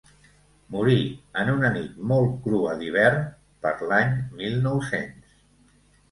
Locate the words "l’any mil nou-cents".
3.91-5.37